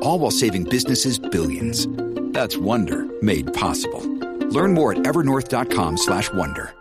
[0.00, 1.86] all while saving businesses billions.
[2.32, 4.00] That's Wonder made possible.
[4.50, 6.74] Learn more at evernorth.com/wonder.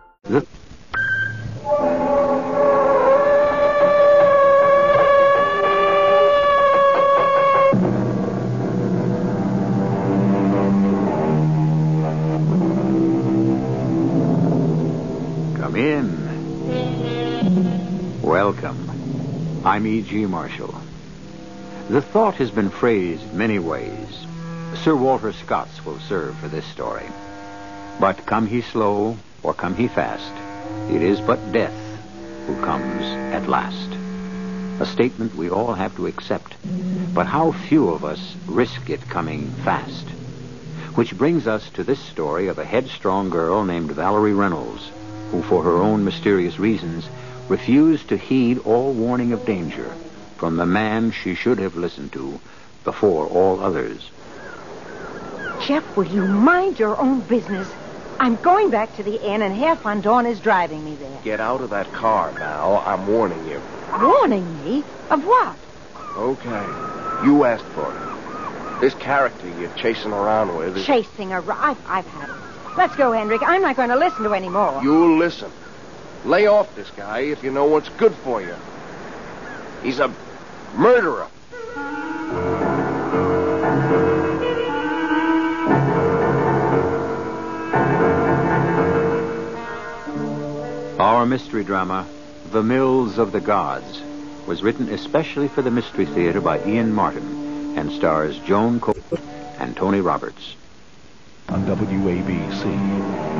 [15.55, 18.22] Come in.
[18.22, 18.90] Welcome.
[19.66, 20.26] I'm E.G.
[20.26, 20.74] Marshall.
[21.90, 24.27] The thought has been phrased many ways.
[24.84, 27.07] Sir Walter Scott's will serve for this story.
[27.98, 30.34] But come he slow or come he fast,
[30.91, 31.80] it is but death
[32.46, 33.93] who comes at last.
[34.82, 36.58] A statement we all have to accept,
[37.13, 40.10] but how few of us risk it coming fast.
[40.96, 44.91] Which brings us to this story of a headstrong girl named Valerie Reynolds,
[45.32, 47.08] who for her own mysterious reasons
[47.48, 49.90] refused to heed all warning of danger
[50.38, 52.40] from the man she should have listened to
[52.84, 54.10] before all others.
[55.66, 57.68] Jeff, will you mind your own business?
[58.20, 61.20] I'm going back to the inn, and Herr Von Dorn is driving me there.
[61.24, 62.77] Get out of that car, Val.
[62.85, 63.62] I'm warning you.
[63.99, 64.84] Warning me?
[65.09, 65.56] Of what?
[66.16, 67.25] Okay.
[67.25, 68.80] You asked for it.
[68.81, 70.85] This character you're chasing around with is...
[70.85, 71.40] Chasing a...
[71.41, 72.78] I've, I've had it.
[72.78, 73.41] Let's go, Hendrik.
[73.44, 74.81] I'm not going to listen to any more.
[74.84, 75.52] You'll listen.
[76.25, 78.56] Lay off this guy if you know what's good for you.
[79.81, 80.13] He's a
[80.78, 81.28] murderer.
[91.00, 92.08] Our mystery drama,
[92.52, 94.02] The Mills of the Gods,
[94.48, 98.96] was written especially for the Mystery Theater by Ian Martin and stars Joan Cole
[99.60, 100.56] and Tony Roberts.
[101.50, 103.37] on WABC.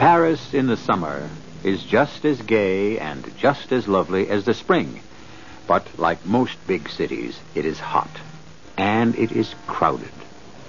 [0.00, 1.28] Paris in the summer
[1.62, 4.98] is just as gay and just as lovely as the spring.
[5.66, 8.08] But like most big cities, it is hot.
[8.78, 10.08] And it is crowded.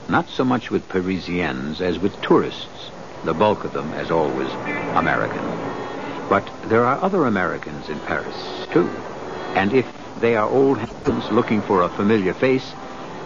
[0.09, 2.91] Not so much with Parisians as with tourists,
[3.23, 4.51] the bulk of them, as always,
[4.97, 5.45] American.
[6.27, 8.35] But there are other Americans in Paris,
[8.73, 8.89] too.
[9.55, 9.87] And if
[10.19, 12.73] they are old hands looking for a familiar face,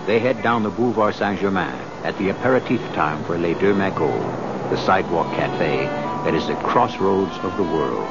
[0.06, 4.78] they head down the Boulevard Saint-Germain at the aperitif time for Les Deux Magots, the
[4.78, 5.86] sidewalk cafe
[6.26, 8.10] that is the crossroads of the world.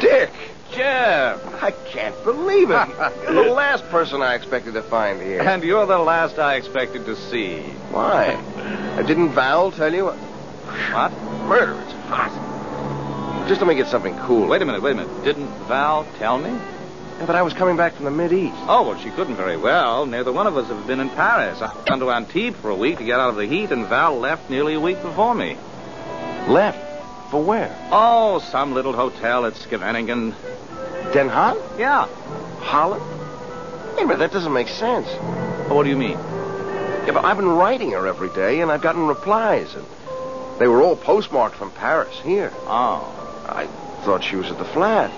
[0.00, 0.30] Dick!
[0.72, 1.62] Jeff!
[1.62, 2.88] I can't believe it.
[3.22, 5.40] You're the last person I expected to find here.
[5.40, 7.60] And you're the last I expected to see.
[7.92, 8.34] Why?
[9.06, 10.06] Didn't Val tell you?
[10.06, 11.12] What?
[11.46, 13.48] Murder, it's hot.
[13.48, 14.48] Just let me get something cool.
[14.48, 15.24] Wait a minute, wait a minute.
[15.24, 16.50] Didn't Val tell me?
[16.50, 18.56] Yeah, but I was coming back from the Mid-East.
[18.66, 20.04] Oh, well, she couldn't very well.
[20.04, 21.62] Neither one of us have been in Paris.
[21.62, 24.18] I've gone to Antibes for a week to get out of the heat, and Val
[24.18, 25.56] left nearly a week before me.
[26.46, 27.30] Left?
[27.30, 27.76] For where?
[27.90, 30.34] Oh, some little hotel at Scheveningen.
[31.12, 31.60] Den Haag?
[31.78, 32.06] Yeah.
[32.60, 33.02] Holland?
[33.98, 35.08] Hey, but that doesn't make sense.
[35.10, 36.18] Oh, what do you mean?
[37.06, 39.84] Yeah, but I've been writing her every day, and I've gotten replies, and
[40.58, 42.52] they were all postmarked from Paris here.
[42.66, 43.12] Oh.
[43.48, 43.66] I
[44.04, 45.10] thought she was at the flat.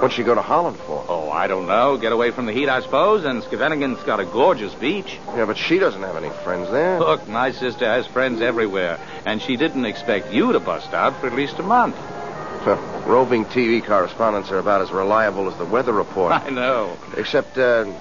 [0.00, 1.04] What'd she go to Holland for?
[1.08, 1.96] Oh, I don't know.
[1.96, 5.18] Get away from the heat, I suppose, and Scheveningen's got a gorgeous beach.
[5.34, 7.00] Yeah, but she doesn't have any friends there.
[7.00, 11.26] Look, my sister has friends everywhere, and she didn't expect you to bust out for
[11.26, 11.96] at least a month.
[13.06, 16.32] Roving TV correspondents are about as reliable as the weather report.
[16.46, 16.96] I know.
[17.16, 17.92] Except, uh,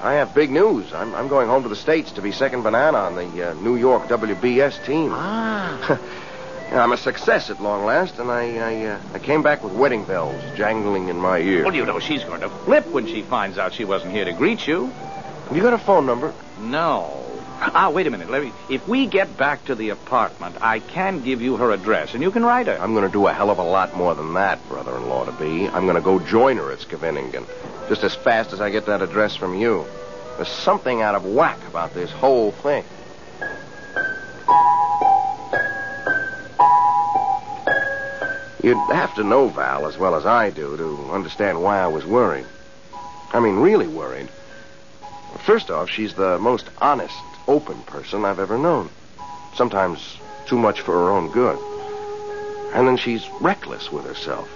[0.00, 0.92] I have big news.
[0.92, 3.76] I'm, I'm going home to the States to be second banana on the uh, New
[3.76, 5.10] York WBS team.
[5.12, 5.98] Ah.
[6.72, 10.04] I'm a success at long last, and I I, uh, I came back with wedding
[10.04, 11.64] bells jangling in my ear.
[11.64, 14.32] Well, you know she's going to flip when she finds out she wasn't here to
[14.32, 14.86] greet you.
[14.86, 16.32] Have you got a phone number?
[16.58, 17.20] No.
[17.60, 18.52] Ah, wait a minute, Larry.
[18.68, 22.30] If we get back to the apartment, I can give you her address, and you
[22.30, 22.76] can write her.
[22.78, 25.68] I'm going to do a hell of a lot more than that, brother-in-law to be.
[25.68, 27.46] I'm going to go join her at Scheveningen,
[27.88, 29.86] just as fast as I get that address from you.
[30.36, 32.84] There's something out of whack about this whole thing.
[38.64, 42.06] You'd have to know Val as well as I do to understand why I was
[42.06, 42.46] worried.
[43.34, 44.30] I mean, really worried.
[45.44, 47.14] First off, she's the most honest,
[47.46, 48.88] open person I've ever known.
[49.54, 50.16] Sometimes
[50.46, 51.58] too much for her own good.
[52.72, 54.48] And then she's reckless with herself.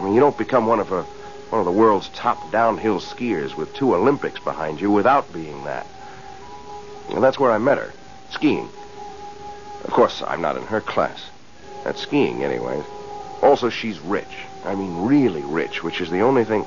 [0.00, 3.56] I mean, you don't become one of a one of the world's top downhill skiers
[3.56, 5.86] with two Olympics behind you without being that.
[7.10, 7.92] And that's where I met her,
[8.32, 8.68] skiing.
[9.84, 11.30] Of course, I'm not in her class.
[11.84, 12.84] At skiing, anyways.
[13.42, 14.26] Also, she's rich.
[14.64, 16.66] I mean, really rich, which is the only thing.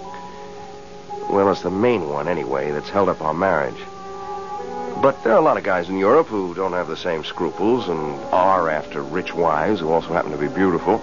[1.30, 3.80] Well, it's the main one, anyway, that's held up our marriage.
[5.02, 7.90] But there are a lot of guys in Europe who don't have the same scruples
[7.90, 10.96] and are after rich wives who also happen to be beautiful.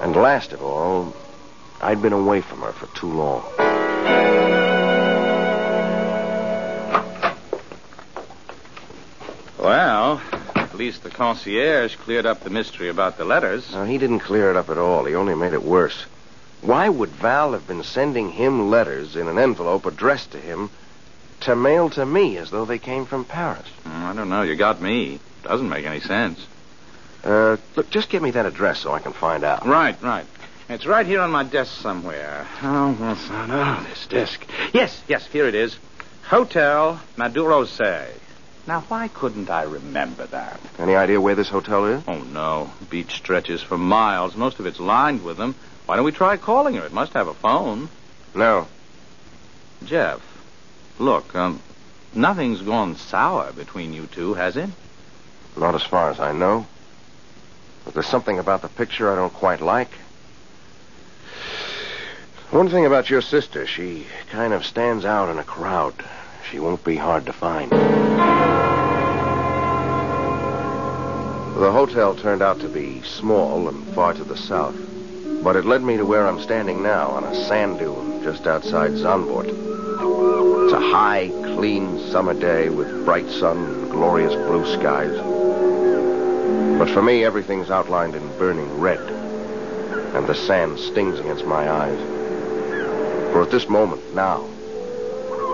[0.00, 1.14] And last of all,
[1.80, 4.41] I'd been away from her for too long.
[10.82, 13.70] Least the concierge cleared up the mystery about the letters.
[13.70, 15.04] Now, he didn't clear it up at all.
[15.04, 16.06] He only made it worse.
[16.60, 20.70] Why would Val have been sending him letters in an envelope addressed to him
[21.42, 23.68] to mail to me as though they came from Paris?
[23.84, 24.42] Mm, I don't know.
[24.42, 25.20] You got me.
[25.44, 26.44] Doesn't make any sense.
[27.22, 29.64] Uh, look, just give me that address so I can find out.
[29.64, 30.26] Right, right.
[30.68, 32.44] It's right here on my desk somewhere.
[32.60, 33.50] Oh, what's that?
[33.50, 34.44] Oh, this desk.
[34.72, 35.78] Yes, yes, here it is.
[36.24, 38.10] Hotel Maduro Say.
[38.66, 40.60] Now, why couldn't I remember that?
[40.78, 42.02] Any idea where this hotel is?
[42.06, 42.70] Oh, no.
[42.90, 44.36] Beach stretches for miles.
[44.36, 45.56] Most of it's lined with them.
[45.86, 46.86] Why don't we try calling her?
[46.86, 47.88] It must have a phone.
[48.34, 48.68] No.
[49.84, 50.20] Jeff,
[51.00, 51.60] look, um,
[52.14, 54.70] nothing's gone sour between you two, has it?
[55.56, 56.66] Not as far as I know.
[57.84, 59.90] But there's something about the picture I don't quite like.
[62.50, 65.94] One thing about your sister, she kind of stands out in a crowd.
[66.52, 67.70] She won't be hard to find.
[67.70, 67.78] The
[71.72, 74.76] hotel turned out to be small and far to the south,
[75.42, 78.90] but it led me to where I'm standing now on a sand dune just outside
[78.90, 79.46] Zandvoort.
[79.46, 85.16] It's a high, clean summer day with bright sun and glorious blue skies.
[86.78, 89.00] But for me, everything's outlined in burning red,
[90.14, 91.98] and the sand stings against my eyes.
[93.32, 94.46] For at this moment, now,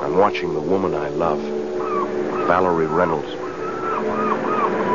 [0.03, 1.41] I'm watching the woman I love,
[2.47, 3.31] Valerie Reynolds.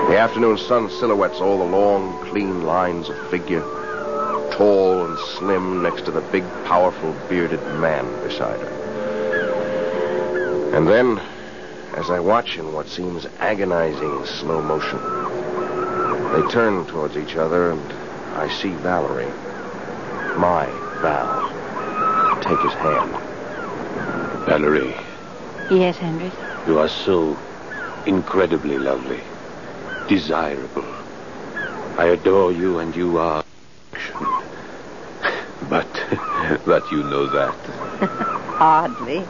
[0.10, 3.62] The afternoon sun silhouettes all the long, clean lines of figure,
[4.52, 8.84] tall and slim next to the big, powerful, bearded man beside her.
[10.74, 11.20] And then,
[11.96, 15.00] as I watch in what seems agonizing slow motion,
[16.34, 17.94] they turn towards each other, and
[18.36, 19.32] I see Valerie,
[20.38, 20.66] my
[21.02, 23.23] Val, take his hand.
[24.46, 24.94] Valerie,
[25.70, 26.32] Yes, Henry.
[26.68, 27.38] you are so
[28.06, 29.22] incredibly lovely,
[30.10, 30.84] desirable.
[31.98, 33.44] I adore you, and you are.
[35.70, 35.88] But,
[36.66, 37.56] but you know that.
[38.60, 39.26] Hardly.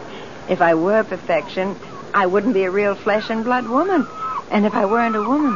[0.49, 1.77] If I were perfection,
[2.13, 4.05] I wouldn't be a real flesh and blood woman.
[4.49, 5.53] And if I weren't a woman,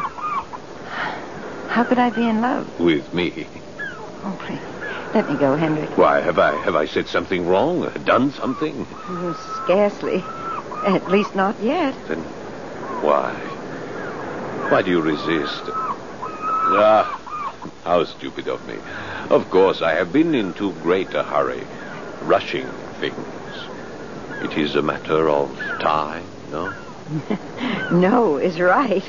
[1.68, 2.80] how could I be in love?
[2.80, 3.48] With me.
[4.24, 4.77] Oh, please.
[5.18, 5.88] Let me go, Henry.
[5.96, 7.92] Why, have I have I said something wrong?
[8.06, 8.86] Done something?
[9.10, 10.24] Oh, Scarcely.
[10.86, 11.96] At least not yet.
[12.08, 12.20] Then
[13.02, 13.34] why?
[14.70, 15.64] Why do you resist?
[15.66, 17.20] Ah,
[17.84, 18.76] how stupid of me.
[19.32, 21.64] Of course, I have been in too great a hurry,
[22.22, 22.68] rushing
[23.00, 23.18] things.
[24.44, 25.50] It is a matter of
[25.80, 26.72] time, no?
[27.92, 29.04] No is right.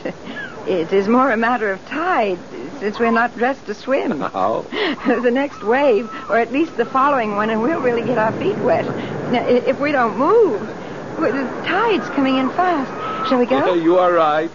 [0.66, 2.38] It is more a matter of tide,
[2.80, 4.20] since we're not dressed to swim.
[4.38, 4.62] How?
[5.22, 8.56] the next wave, or at least the following one, and we'll really get our feet
[8.58, 8.86] wet.
[9.32, 10.60] Now, if we don't move,
[11.16, 11.32] the
[11.66, 13.28] tide's coming in fast.
[13.28, 13.74] Shall we go?
[13.74, 14.50] you are right.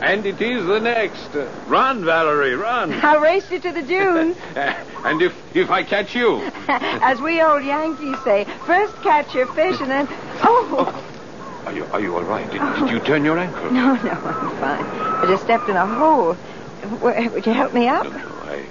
[0.00, 1.28] And it is the next.
[1.68, 2.92] Run, Valerie, run.
[3.02, 4.36] I'll race you to the dunes.
[4.54, 9.80] and if if I catch you, As we old Yankees say, first catch your fish
[9.80, 10.08] and then.
[10.42, 10.74] Oh!
[10.78, 11.66] oh!
[11.66, 12.50] are you are you all right?
[12.50, 13.70] Did, did you turn your ankle?
[13.70, 14.84] No, no, I'm fine.
[14.84, 16.36] I just stepped in a hole.
[16.84, 18.04] Would you help me up?
[18.04, 18.64] No, no, I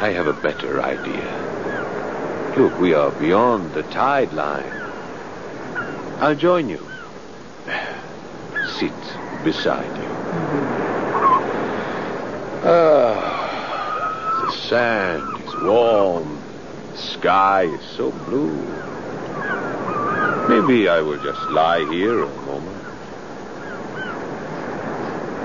[0.00, 2.52] I have a better idea.
[2.56, 4.70] Look, we are beyond the tide line.
[6.20, 6.86] I'll join you.
[8.78, 8.92] Sit
[9.42, 10.08] beside you.
[12.66, 16.38] Ah, the sand is warm.
[16.92, 18.54] The sky is so blue.
[20.48, 22.82] Maybe I will just lie here a moment.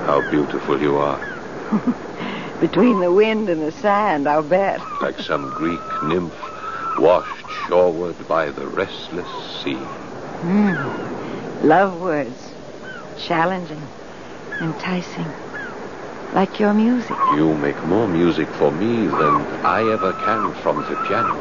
[0.05, 1.28] How beautiful you are.
[2.59, 4.81] Between the wind and the sand, I'll bet.
[5.01, 6.33] like some Greek nymph
[6.97, 9.27] washed shoreward by the restless
[9.63, 9.75] sea.
[9.75, 11.67] Hmm.
[11.67, 12.51] Love words.
[13.17, 13.81] Challenging.
[14.61, 15.27] Enticing.
[16.33, 17.17] Like your music.
[17.33, 19.35] You make more music for me than
[19.65, 21.33] I ever can from the piano.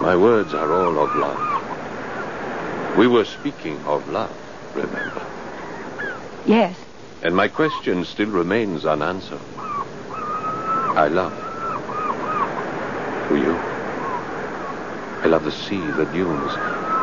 [0.00, 2.96] My words are all of love.
[2.96, 4.34] We were speaking of love,
[4.74, 5.26] remember?
[6.46, 6.76] Yes.
[7.22, 9.40] And my question still remains unanswered.
[9.58, 11.34] I love.
[13.28, 13.52] Do you?
[15.22, 16.52] I love the sea, the dunes,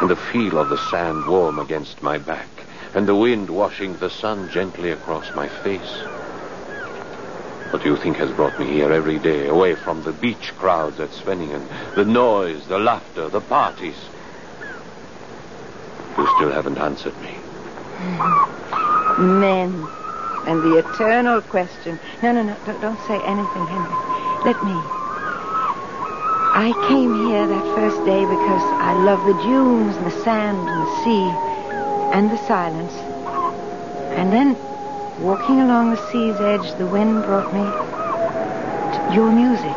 [0.02, 2.50] and the feel of the sand warm against my back,
[2.96, 6.02] and the wind washing the sun gently across my face.
[7.72, 11.00] What do you think has brought me here every day, away from the beach crowds
[11.00, 13.98] at Scheveningen, the noise, the laughter, the parties?
[16.18, 17.38] You still haven't answered me.
[19.20, 19.88] Men.
[20.48, 22.00] And the eternal question.
[22.24, 22.56] No, no, no.
[22.66, 23.98] Don't, don't say anything, Henry.
[24.46, 24.74] Let me.
[26.58, 30.88] I came here that first day because I love the dunes and the sand and
[30.88, 31.30] the sea
[32.16, 32.94] and the silence.
[34.18, 34.56] And then,
[35.22, 39.75] walking along the sea's edge, the wind brought me to your music.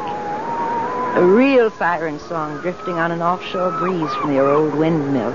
[1.19, 5.33] A real siren song drifting on an offshore breeze from your old windmill.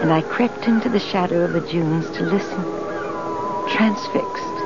[0.00, 2.62] And I crept into the shadow of the dunes to listen,
[3.68, 4.59] transfixed,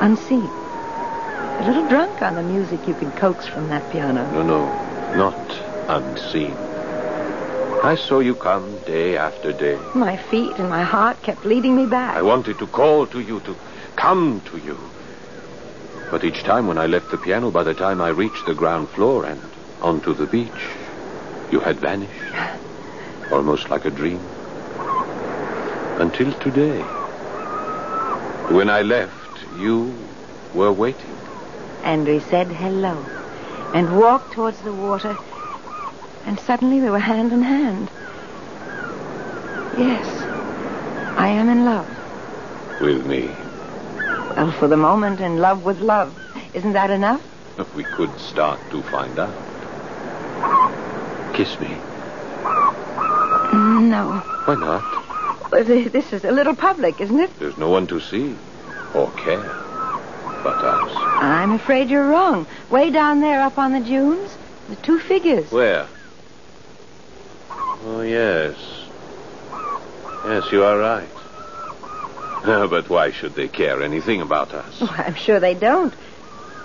[0.00, 0.44] unseen.
[0.44, 4.30] A little drunk on the music you can coax from that piano.
[4.32, 5.50] No, no, not
[5.88, 6.52] unseen.
[7.82, 9.78] I saw you come day after day.
[9.94, 12.16] My feet and my heart kept leading me back.
[12.16, 13.56] I wanted to call to you, to
[13.96, 14.78] come to you.
[16.10, 18.88] But each time when I left the piano, by the time I reached the ground
[18.88, 19.40] floor and
[19.80, 20.62] onto the beach,
[21.50, 22.12] you had vanished.
[23.32, 24.20] Almost like a dream.
[26.00, 26.80] Until today.
[28.50, 29.17] When I left,
[29.58, 29.94] you
[30.54, 31.16] were waiting.
[31.84, 33.04] And we said hello
[33.74, 35.16] and walked towards the water.
[36.26, 37.88] And suddenly we were hand in hand.
[39.78, 40.06] Yes,
[41.16, 41.88] I am in love.
[42.80, 43.28] With me.
[44.36, 46.16] Well, for the moment, in love with love.
[46.54, 47.22] Isn't that enough?
[47.74, 49.34] We could start to find out.
[51.34, 51.68] Kiss me.
[53.50, 54.12] Mm, no.
[54.44, 55.52] Why not?
[55.52, 57.30] Well, This is a little public, isn't it?
[57.38, 58.36] There's no one to see
[58.94, 59.58] or care
[60.42, 60.90] but us.
[61.20, 62.46] I'm afraid you're wrong.
[62.70, 64.36] Way down there up on the dunes,
[64.68, 65.50] the two figures.
[65.50, 65.86] Where?
[67.50, 68.56] Oh, yes.
[70.24, 71.08] Yes, you are right.
[72.70, 74.78] But why should they care anything about us?
[74.80, 75.92] Oh, I'm sure they don't.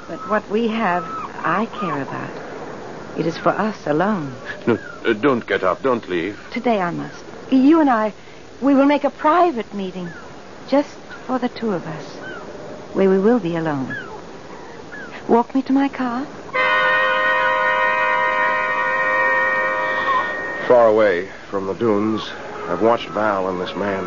[0.07, 1.03] But what we have,
[1.43, 3.19] I care about.
[3.19, 4.33] It is for us alone.
[4.67, 5.81] No, uh, don't get up.
[5.81, 6.39] Don't leave.
[6.51, 7.23] Today I must.
[7.51, 8.13] You and I,
[8.61, 10.07] we will make a private meeting.
[10.69, 12.05] Just for the two of us.
[12.93, 13.95] Where we will be alone.
[15.27, 16.25] Walk me to my car?
[20.67, 22.21] Far away from the dunes,
[22.67, 24.05] I've watched Val and this man.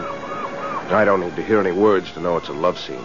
[0.93, 3.05] I don't need to hear any words to know it's a love scene.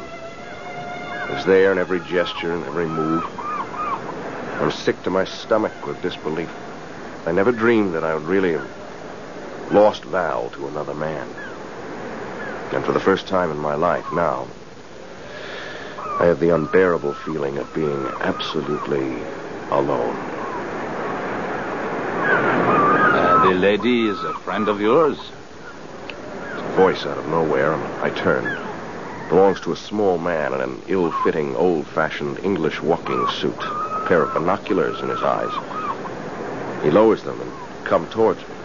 [1.30, 3.24] It's there in every gesture and every move.
[4.62, 6.52] I'm sick to my stomach with disbelief.
[7.26, 11.28] I never dreamed that I would really have lost Val to another man.
[12.74, 14.48] And for the first time in my life now,
[16.20, 19.22] I have the unbearable feeling of being absolutely
[19.72, 20.16] alone.
[22.24, 25.18] Uh, the lady is a friend of yours?
[26.54, 28.58] A voice out of nowhere, and I turned.
[29.28, 33.62] Belongs to a small man in an ill-fitting, old-fashioned English walking suit.
[33.64, 35.52] A pair of binoculars in his eyes.
[36.84, 37.52] He lowers them and
[37.86, 38.56] comes towards me,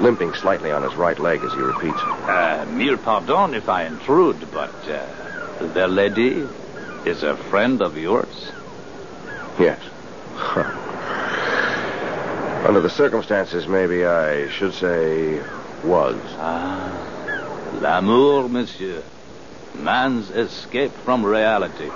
[0.00, 1.98] limping slightly on his right leg as he repeats.
[1.98, 5.06] Uh, mille pardon if I intrude, but uh,
[5.72, 6.46] the lady
[7.04, 8.50] is a friend of yours?
[9.58, 9.80] Yes.
[12.66, 15.42] Under the circumstances, maybe I should say
[15.84, 16.18] was.
[16.38, 19.02] Ah, l'amour, monsieur.
[19.74, 21.90] Man's escape from reality.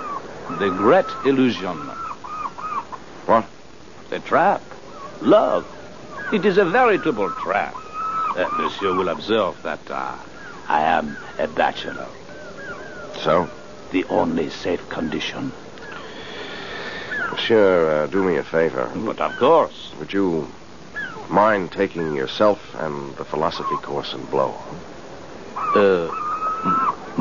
[0.59, 1.77] The great illusion.
[3.25, 3.45] What?
[4.09, 4.61] The trap.
[5.21, 5.65] Love.
[6.31, 7.75] It is a veritable trap.
[8.39, 10.15] Uh, monsieur will observe that uh,
[10.69, 12.07] I am a bachelor.
[13.19, 13.49] So?
[13.91, 15.51] The only safe condition.
[17.31, 18.89] Monsieur, uh, do me a favor.
[18.95, 19.91] But of course.
[19.99, 20.47] Would you
[21.29, 24.55] mind taking yourself and the philosophy course in blow?
[25.75, 26.07] Uh,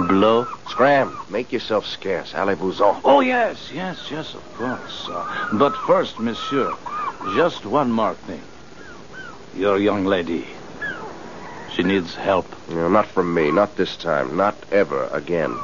[0.07, 0.47] blow?
[0.69, 2.33] Scram, make yourself scarce.
[2.33, 3.01] Allez-vous-en.
[3.05, 5.09] Oh, yes, yes, yes, of course.
[5.09, 6.73] Uh, but first, monsieur,
[7.35, 8.43] just one more thing.
[9.57, 10.47] Your young lady.
[11.79, 12.45] She needs help.
[12.69, 13.53] No, not from me.
[13.53, 14.37] Not this time.
[14.37, 15.57] Not ever again.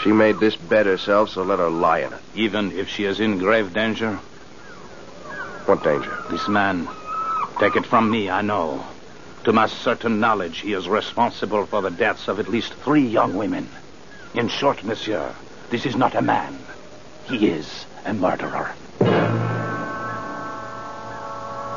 [0.00, 2.20] She made this bed herself, so let her lie in it.
[2.36, 4.14] Even if she is in grave danger?
[5.66, 6.16] What danger?
[6.30, 6.88] This man.
[7.58, 8.84] Take it from me, I know.
[9.42, 13.34] To my certain knowledge, he is responsible for the deaths of at least three young
[13.34, 13.68] women.
[14.34, 15.34] In short, monsieur,
[15.70, 16.56] this is not a man.
[17.24, 18.72] He is a murderer.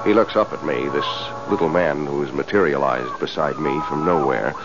[0.05, 4.55] He looks up at me, this little man who has materialized beside me from nowhere,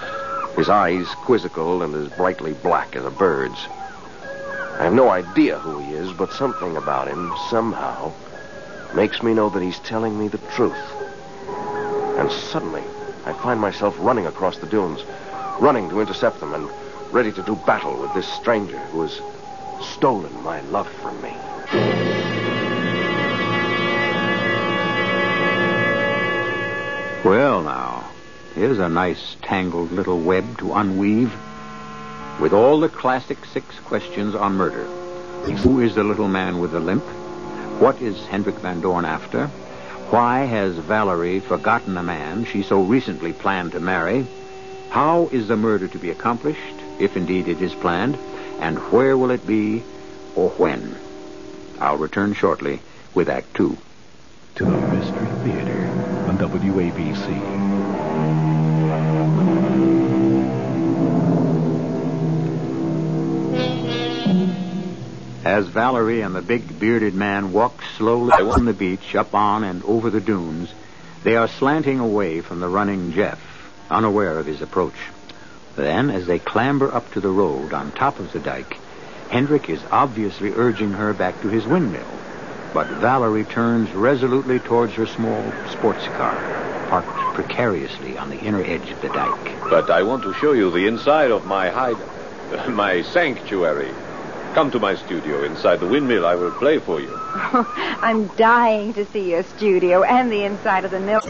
[0.56, 3.66] his eyes quizzical and as brightly black as a bird's.
[4.78, 8.12] I have no idea who he is, but something about him, somehow,
[8.94, 10.78] makes me know that he's telling me the truth.
[12.18, 12.82] And suddenly,
[13.26, 15.02] I find myself running across the dunes,
[15.60, 16.68] running to intercept them and
[17.12, 19.20] ready to do battle with this stranger who has
[19.80, 21.34] stolen my love from me.
[27.22, 28.10] Well, now,
[28.54, 31.30] here's a nice tangled little web to unweave
[32.40, 34.84] with all the classic six questions on murder.
[35.58, 37.04] Who is the little man with the limp?
[37.78, 39.48] What is Hendrik Van Dorn after?
[40.08, 44.26] Why has Valerie forgotten the man she so recently planned to marry?
[44.88, 48.16] How is the murder to be accomplished, if indeed it is planned?
[48.60, 49.82] And where will it be,
[50.34, 50.96] or when?
[51.80, 52.80] I'll return shortly
[53.14, 53.76] with Act Two
[54.60, 55.88] the Mystery Theater
[56.28, 57.61] on WABC.
[65.45, 69.83] As Valerie and the big bearded man walk slowly on the beach, up on and
[69.85, 70.73] over the dunes,
[71.23, 73.40] they are slanting away from the running Jeff,
[73.90, 74.95] unaware of his approach.
[75.76, 78.78] Then, as they clamber up to the road on top of the dike,
[79.28, 82.19] Hendrik is obviously urging her back to his windmill.
[82.72, 86.36] But Valerie turns resolutely towards her small sports car,
[86.88, 89.60] parked precariously on the inner edge of the dike.
[89.68, 91.96] But I want to show you the inside of my hide,
[92.68, 93.92] my sanctuary.
[94.54, 96.26] Come to my studio inside the windmill.
[96.26, 97.12] I will play for you.
[97.34, 101.20] I'm dying to see your studio and the inside of the mill.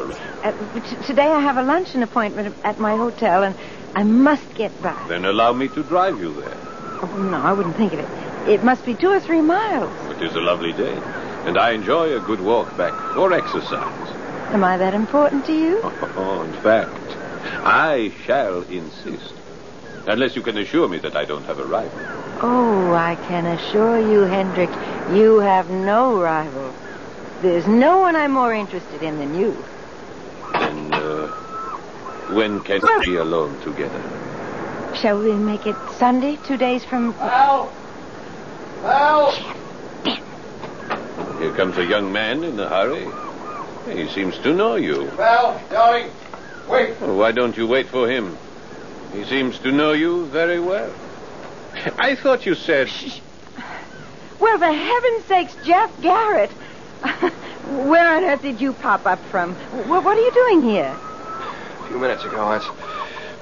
[0.42, 3.54] Uh, t- today I have a luncheon appointment at my hotel, and
[3.94, 5.09] I must get back.
[5.09, 6.56] Then allow me to drive you there.
[7.02, 8.09] Oh, no, I wouldn't think of it.
[8.49, 9.92] It must be two or three miles.
[10.16, 10.94] It is a lovely day,
[11.47, 14.09] and I enjoy a good walk back or exercise.
[14.52, 15.80] Am I that important to you?
[16.16, 17.16] Oh, in fact,
[17.64, 19.32] I shall insist.
[20.06, 21.99] Unless you can assure me that I don't have a rival.
[22.42, 24.70] Oh, I can assure you, Hendrik,
[25.14, 26.75] you have no rival.
[27.42, 29.56] There's no one I'm more interested in than you.
[30.52, 31.26] Then, uh,
[32.33, 34.03] when can we be alone together?
[34.94, 37.12] Shall we make it Sunday, two days from.
[37.14, 37.72] Val!
[38.83, 39.60] Val!
[41.40, 43.09] Here comes a young man in a hurry.
[43.96, 45.07] He seems to know you.
[45.12, 46.11] Val, darling,
[46.68, 47.00] wait.
[47.00, 48.37] Well, why don't you wait for him?
[49.14, 50.92] He seems to know you very well.
[51.98, 52.90] I thought you said.
[54.38, 56.50] Well, for heaven's sakes, Jeff Garrett.
[57.88, 59.55] Where on earth did you pop up from?
[59.88, 60.94] What are you doing here?
[60.94, 62.66] A few minutes ago, that's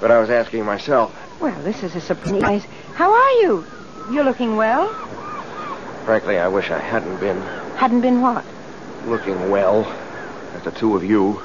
[0.01, 1.13] what I was asking myself.
[1.41, 2.65] Well, this is a surprise.
[2.95, 3.67] How are you?
[4.13, 4.89] You're looking well.
[6.05, 7.43] Frankly, I wish I hadn't been
[7.79, 8.45] Hadn't been what?
[9.07, 9.85] looking well
[10.55, 11.41] at the two of you.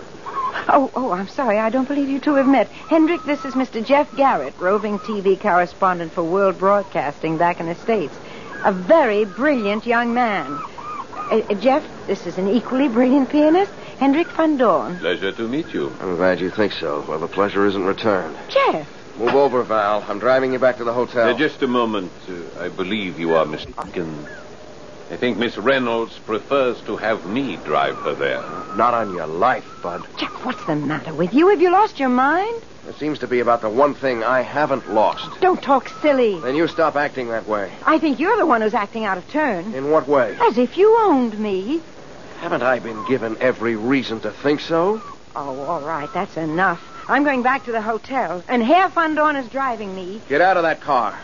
[0.67, 1.59] Oh, oh, I'm sorry.
[1.59, 2.67] I don't believe you two have met.
[2.67, 3.85] Hendrik, this is Mr.
[3.85, 8.15] Jeff Garrett, roving TV correspondent for World Broadcasting back in the States.
[8.63, 10.47] A very brilliant young man.
[10.51, 14.97] Uh, uh, Jeff, this is an equally brilliant pianist, Hendrik van Dorn.
[14.99, 15.91] Pleasure to meet you.
[15.99, 17.05] I'm glad you think so.
[17.07, 18.35] Well, the pleasure isn't returned.
[18.49, 20.03] Jeff, Move over, Val.
[20.07, 21.29] I'm driving you back to the hotel.
[21.29, 22.11] Uh, just a moment.
[22.27, 24.25] Uh, I believe you are mistaken.
[25.11, 28.41] I think Miss Reynolds prefers to have me drive her there.
[28.75, 30.05] Not on your life, Bud.
[30.17, 31.49] Jeff, what's the matter with you?
[31.49, 32.63] Have you lost your mind?
[32.87, 35.39] It seems to be about the one thing I haven't lost.
[35.39, 36.39] Don't talk silly.
[36.39, 37.71] Then you stop acting that way.
[37.85, 39.73] I think you're the one who's acting out of turn.
[39.73, 40.35] In what way?
[40.41, 41.81] As if you owned me.
[42.39, 45.01] Haven't I been given every reason to think so?
[45.35, 46.81] Oh, all right, that's enough.
[47.07, 50.21] I'm going back to the hotel, and Herr Van Dorn is driving me.
[50.27, 51.17] Get out of that car.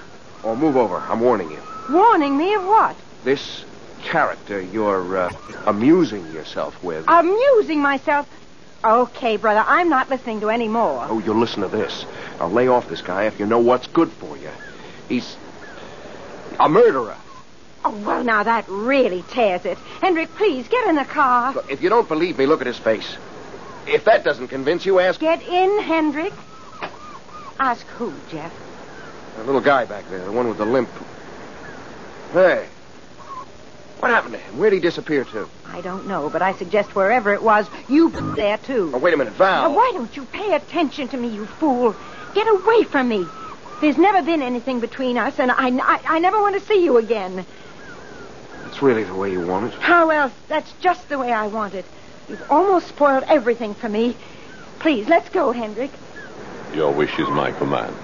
[0.43, 0.97] Or move over.
[0.97, 1.61] I'm warning you.
[1.89, 2.95] Warning me of what?
[3.23, 3.65] This
[4.03, 5.33] character you're uh,
[5.65, 7.05] amusing yourself with.
[7.07, 8.27] Amusing myself.
[8.83, 11.05] Okay, brother, I'm not listening to any more.
[11.09, 12.05] Oh, you'll listen to this.
[12.39, 14.49] I'll lay off this guy if you know what's good for you.
[15.09, 15.35] He's
[16.59, 17.17] a murderer.
[17.83, 19.77] Oh, well, now that really tears it.
[20.01, 21.53] Hendrik, please, get in the car.
[21.53, 23.17] Look, if you don't believe me, look at his face.
[23.87, 26.33] If that doesn't convince you, ask Get in, Hendrik.
[27.59, 28.53] Ask who, Jeff?
[29.37, 30.89] the little guy back there, the one with the limp.
[32.33, 32.67] Hey.
[33.99, 34.57] What happened to him?
[34.57, 35.49] Where'd he disappear to?
[35.65, 38.91] I don't know, but I suggest wherever it was, you be there, too.
[38.93, 39.69] Oh, wait a minute, Val.
[39.69, 41.95] Now, why don't you pay attention to me, you fool?
[42.33, 43.25] Get away from me.
[43.81, 46.97] There's never been anything between us, and I, I, I never want to see you
[46.97, 47.45] again.
[48.63, 49.79] That's really the way you want it.
[49.79, 50.33] How else?
[50.47, 51.85] That's just the way I want it.
[52.29, 54.15] You've almost spoiled everything for me.
[54.79, 55.91] Please, let's go, Hendrik.
[56.73, 57.95] Your wish is my command.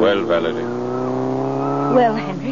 [0.00, 0.64] Well, Valerie,
[1.94, 2.50] Well, Henry?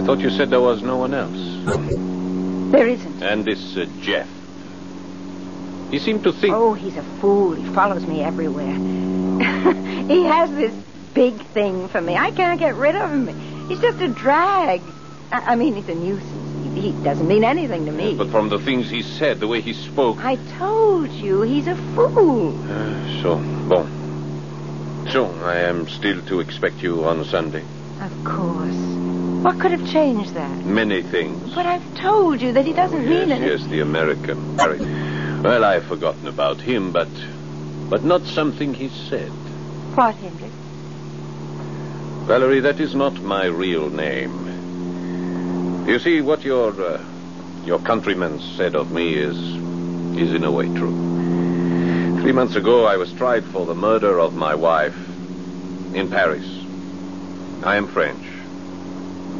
[0.00, 2.72] I thought you said there was no one else.
[2.72, 3.22] there isn't.
[3.22, 4.28] And this uh, Jeff.
[5.90, 6.54] He seemed to think.
[6.54, 7.52] Oh, he's a fool.
[7.52, 8.74] He follows me everywhere.
[10.08, 10.74] he has this
[11.12, 12.16] big thing for me.
[12.16, 13.68] I can't get rid of him.
[13.68, 14.80] He's just a drag.
[15.30, 16.74] I, I mean, he's a nuisance.
[16.74, 18.14] He, he doesn't mean anything to me.
[18.14, 20.18] But from the things he said, the way he spoke.
[20.24, 22.58] I told you, he's a fool.
[22.64, 23.36] Uh, so,
[23.68, 25.06] bon.
[25.10, 27.64] So, I am still to expect you on Sunday.
[28.00, 28.74] Of course.
[29.42, 30.64] What could have changed that?
[30.64, 31.54] Many things.
[31.54, 33.58] But I've told you that he doesn't yes, mean anything.
[33.58, 34.56] yes, the American.
[34.56, 37.08] Well, I've forgotten about him, but
[37.88, 39.30] but not something he said.
[39.94, 40.50] What, Hendrik?
[42.26, 45.86] Valerie, that is not my real name.
[45.88, 47.04] You see, what your uh,
[47.64, 49.38] your countrymen said of me is
[50.18, 50.94] is in a way true.
[52.20, 54.96] Three months ago, I was tried for the murder of my wife
[55.94, 56.55] in Paris.
[57.62, 58.22] I am French.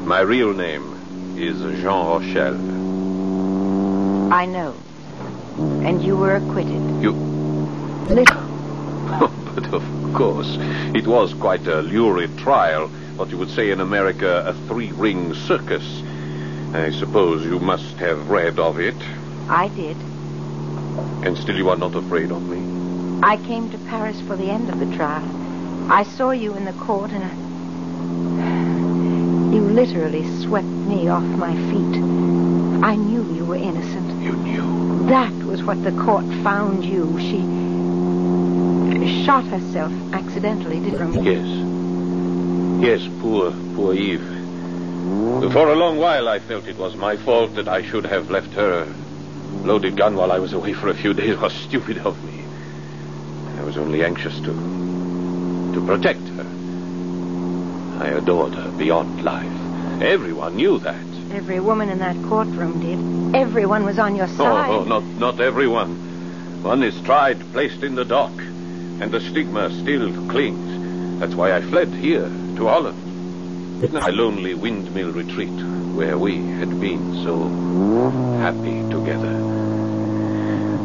[0.06, 2.56] My real name is Jean Rochelle.
[4.32, 4.74] I know.
[5.84, 7.02] And you were acquitted.
[7.02, 7.12] You.
[7.12, 8.46] Little.
[9.08, 9.82] Oh, but of
[10.14, 10.56] course,
[10.96, 12.88] it was quite a lurid trial.
[13.16, 16.02] What you would say in America, a three-ring circus.
[16.74, 18.96] I suppose you must have read of it.
[19.48, 19.96] I did.
[21.24, 23.20] And still you are not afraid of me?
[23.22, 25.24] I came to Paris for the end of the trial.
[25.90, 27.45] I saw you in the court and I...
[29.54, 32.02] You literally swept me off my feet.
[32.84, 34.22] I knew you were innocent.
[34.22, 35.06] You knew?
[35.08, 37.18] That was what the court found you.
[37.18, 37.40] She
[39.24, 41.20] shot herself accidentally, didn't she?
[41.20, 43.00] Yes.
[43.00, 44.22] Yes, poor, poor Eve.
[45.52, 48.52] For a long while I felt it was my fault that I should have left
[48.52, 48.86] her
[49.64, 51.30] loaded gun while I was away for a few days.
[51.36, 52.44] It was stupid of me.
[53.58, 54.52] I was only anxious to
[55.74, 56.25] to protect her.
[57.98, 60.02] I adored her beyond life.
[60.02, 61.06] Everyone knew that.
[61.32, 63.34] Every woman in that courtroom did.
[63.34, 64.70] Everyone was on your oh, side.
[64.70, 66.62] Oh, oh, not not everyone.
[66.62, 68.32] One is tried, placed in the dock,
[69.00, 71.20] and the stigma still clings.
[71.20, 73.92] That's why I fled here to Holland.
[73.92, 75.58] My lonely windmill retreat,
[75.94, 77.48] where we had been so
[78.38, 79.34] happy together.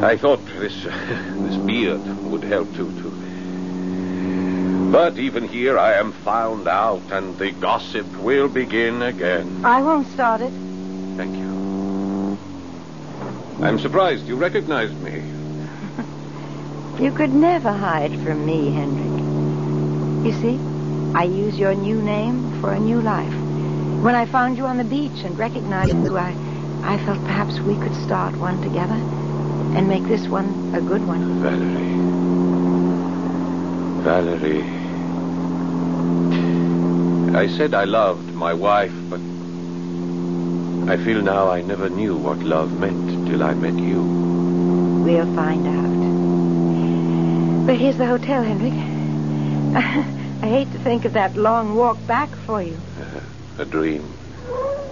[0.06, 3.20] I thought this this beard would help to to.
[4.91, 9.63] But even here I am found out, and the gossip will begin again.
[9.63, 10.51] I won't start it.
[11.15, 12.38] Thank you.
[13.63, 15.23] I'm surprised you recognized me.
[17.01, 20.25] You could never hide from me, Hendrik.
[20.25, 20.60] You see,
[21.17, 23.34] I use your new name for a new life.
[24.04, 26.36] When I found you on the beach and recognized you, I,
[26.84, 28.99] I felt perhaps we could start one together
[29.77, 31.41] and make this one a good one.
[31.41, 32.01] Valerie.
[34.04, 34.81] Valerie.
[37.34, 39.22] I said I loved my wife, but
[40.91, 44.02] I feel now I never knew what love meant till I met you.
[45.06, 47.65] We'll find out.
[47.65, 48.74] But here's the hotel, Hendrik.
[50.44, 52.78] I hate to think of that long walk back for you.
[53.58, 54.13] A dream.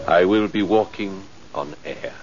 [0.08, 1.22] I will be walking
[1.54, 2.14] on air.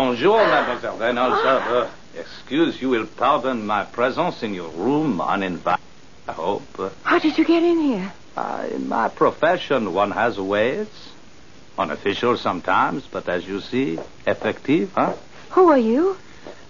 [0.00, 1.42] Bonjour, Mademoiselle Reynolds.
[1.42, 5.80] Uh, uh, excuse, you will pardon my presence in your room uninvited,
[6.28, 6.78] I hope.
[6.78, 8.12] Uh, How did you get in here?
[8.36, 10.88] uh, in my profession, one has ways.
[11.78, 15.14] Unofficial sometimes, but as you see, effective, huh?
[15.50, 16.16] Who are you?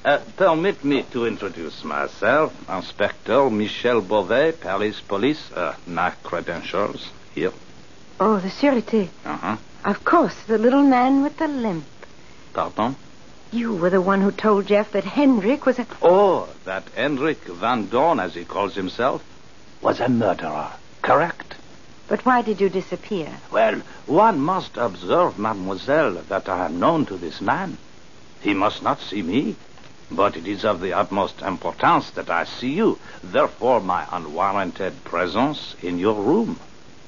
[0.04, 2.52] Uh, permit me to introduce myself.
[2.70, 5.50] Inspector Michel Beauvais, Paris Police.
[5.52, 7.52] Uh, my credentials here.
[8.20, 9.08] Oh, the Sûreté.
[9.24, 9.56] Uh-huh.
[9.84, 11.84] Of course, the little man with the limp.
[12.52, 12.94] Pardon?
[13.56, 15.86] You were the one who told Jeff that Hendrik was a...
[16.02, 19.24] Oh, that Hendrik Van Dorn, as he calls himself,
[19.80, 20.72] was a murderer.
[21.00, 21.54] Correct?
[22.06, 23.34] But why did you disappear?
[23.50, 27.78] Well, one must observe, mademoiselle, that I am known to this man.
[28.42, 29.56] He must not see me,
[30.10, 32.98] but it is of the utmost importance that I see you.
[33.24, 36.60] Therefore, my unwarranted presence in your room.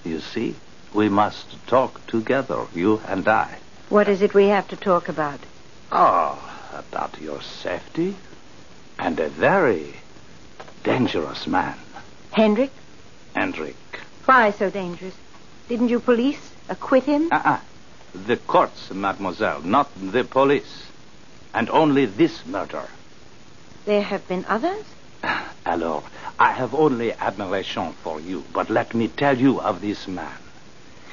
[0.02, 0.54] You see,
[0.94, 3.58] we must talk together, you and I.
[3.90, 5.40] What is it we have to talk about?
[5.90, 6.38] Oh,
[6.72, 8.14] about your safety
[8.98, 9.94] and a very
[10.84, 11.78] dangerous man,
[12.32, 12.70] Hendrik?
[13.34, 13.76] Hendrik.
[14.26, 15.14] Why so dangerous?
[15.68, 17.28] Didn't you police acquit him?
[17.32, 17.60] Uh-uh.
[18.26, 20.84] The courts, mademoiselle, not the police.
[21.54, 22.84] And only this murder.
[23.86, 24.84] There have been others?
[25.66, 26.04] Alors,
[26.38, 30.36] I have only admiration for you, but let me tell you of this man.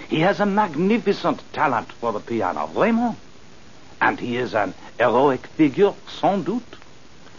[0.09, 3.15] He has a magnificent talent for the piano, vraiment.
[4.01, 6.75] And he is an heroic figure, sans doute.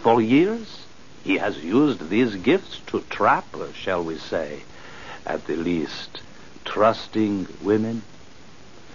[0.00, 0.86] For years,
[1.24, 4.60] he has used these gifts to trap, shall we say,
[5.26, 6.20] at the least,
[6.64, 8.02] trusting women.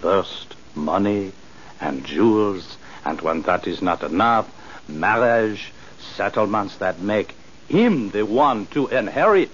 [0.00, 1.32] First, money
[1.80, 4.48] and jewels, and when that is not enough,
[4.88, 5.72] marriage,
[6.16, 7.34] settlements that make
[7.68, 9.50] him the one to inherit.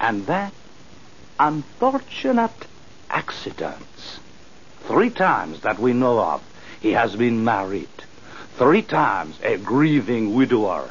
[0.00, 0.52] And that
[1.38, 2.66] unfortunate
[3.10, 4.20] accidents.
[4.82, 6.42] Three times that we know of,
[6.80, 7.88] he has been married.
[8.56, 10.90] Three times a grieving widower.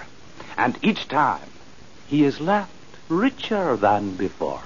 [0.58, 1.50] And each time,
[2.08, 2.71] he is left
[3.10, 4.63] richer than before.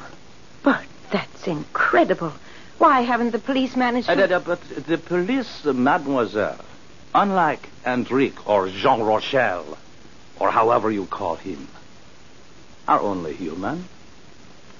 [0.63, 2.33] But that's incredible.
[2.77, 4.13] Why haven't the police managed to...
[4.13, 6.63] Uh, uh, but the police, uh, mademoiselle,
[7.13, 9.77] unlike Hendrik or Jean Rochelle,
[10.39, 11.67] or however you call him,
[12.87, 13.85] are only human.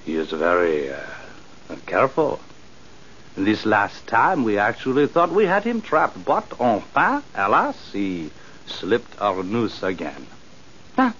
[0.06, 1.00] He is very uh,
[1.86, 2.40] careful.
[3.36, 8.30] This last time, we actually thought we had him trapped, but enfin, alas, he
[8.66, 10.28] slipped our noose again.
[10.96, 11.14] Huh.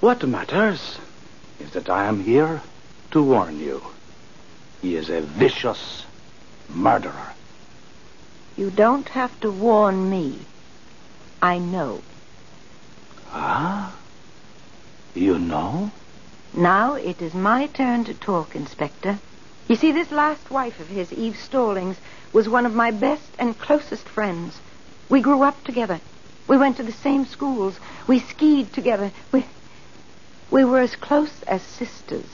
[0.00, 0.98] What matters
[1.58, 2.62] is that I am here
[3.10, 3.82] to warn you.
[4.80, 6.04] He is a vicious
[6.68, 7.32] murderer.
[8.56, 10.38] You don't have to warn me.
[11.42, 12.02] I know.
[13.32, 13.94] Ah?
[15.14, 15.90] You know?
[16.54, 19.18] Now it is my turn to talk, Inspector.
[19.68, 21.96] You see, this last wife of his, Eve Stallings,
[22.32, 24.56] was one of my best and closest friends.
[25.08, 26.00] We grew up together.
[26.46, 27.78] We went to the same schools.
[28.06, 29.10] We skied together.
[29.32, 29.44] We,
[30.52, 32.26] we were as close as sisters.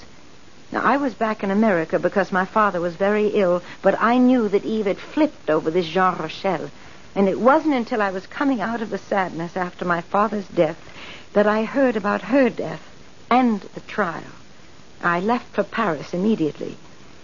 [0.71, 4.49] Now, I was back in America because my father was very ill, but I knew
[4.49, 6.71] that Eve had flipped over this Jean Rochelle.
[7.14, 10.79] And it wasn't until I was coming out of the sadness after my father's death
[11.33, 12.83] that I heard about her death
[13.31, 14.23] and the trial.
[15.03, 16.77] I left for Paris immediately.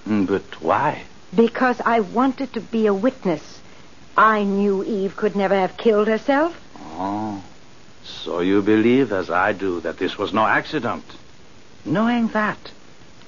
[0.09, 1.03] Mm, but why?
[1.35, 3.61] Because I wanted to be a witness.
[4.17, 6.59] I knew Eve could never have killed herself.
[6.97, 7.45] Oh.
[8.05, 11.05] So you believe, as I do, that this was no accident.
[11.85, 12.59] Knowing that,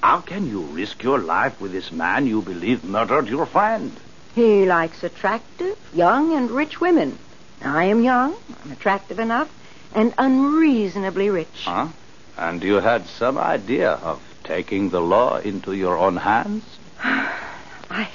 [0.01, 3.95] how can you risk your life with this man you believe murdered your friend?
[4.33, 7.17] He likes attractive, young, and rich women.
[7.61, 9.49] I am young, I'm attractive enough,
[9.93, 11.65] and unreasonably rich.
[11.65, 11.89] Huh?
[12.37, 16.63] And you had some idea of taking the law into your own hands?
[17.03, 18.09] I.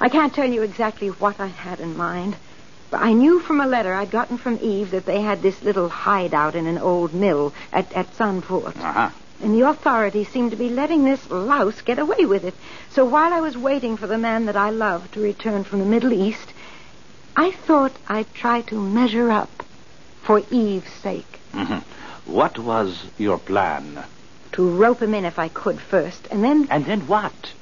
[0.00, 2.36] I can't tell you exactly what I had in mind.
[2.90, 5.88] But I knew from a letter I'd gotten from Eve that they had this little
[5.88, 8.76] hideout in an old mill at, at Zandvoort.
[8.76, 9.10] Uh-huh.
[9.42, 12.54] And the authorities seemed to be letting this louse get away with it.
[12.90, 15.86] So while I was waiting for the man that I loved to return from the
[15.86, 16.52] Middle East,
[17.36, 19.64] I thought I'd try to measure up
[20.22, 21.40] for Eve's sake.
[21.52, 22.32] Mm-hmm.
[22.32, 24.04] What was your plan?
[24.60, 26.68] To rope him in if I could first, and then.
[26.70, 27.54] And then what?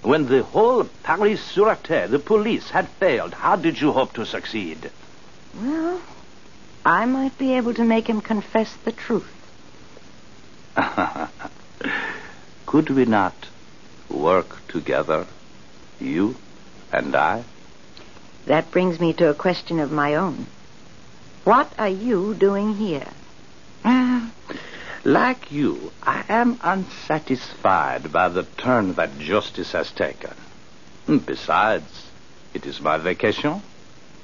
[0.00, 4.90] When the whole Paris Sûreté, the police, had failed, how did you hope to succeed?
[5.60, 6.00] Well,
[6.86, 9.30] I might be able to make him confess the truth.
[12.64, 13.34] Could we not
[14.08, 15.26] work together,
[16.00, 16.34] you
[16.90, 17.44] and I?
[18.46, 20.46] That brings me to a question of my own.
[21.44, 23.08] What are you doing here?
[23.84, 24.30] Ah,
[25.04, 30.34] Like you, I am unsatisfied by the turn that justice has taken.
[31.06, 32.10] Hmm, besides,
[32.52, 33.62] it is my vacation.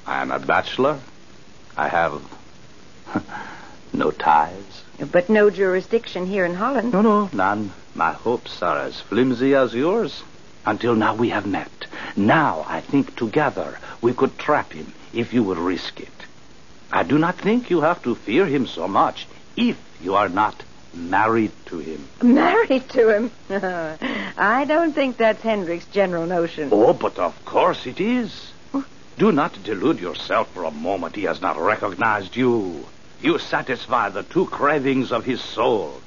[0.05, 0.99] I am a bachelor.
[1.77, 2.21] I have
[3.93, 4.83] no ties.
[5.11, 6.93] But no jurisdiction here in Holland.
[6.93, 7.71] No, no, none.
[7.93, 10.23] My hopes are as flimsy as yours.
[10.65, 11.71] Until now we have met.
[12.15, 16.09] Now I think together we could trap him if you would risk it.
[16.91, 20.63] I do not think you have to fear him so much if you are not
[20.93, 22.07] married to him.
[22.21, 23.31] Married to him?
[24.37, 26.69] I don't think that's Hendrik's general notion.
[26.71, 28.51] Oh, but of course it is.
[29.17, 31.15] Do not delude yourself for a moment.
[31.15, 32.85] He has not recognized you.
[33.21, 36.01] You satisfy the two cravings of his soul.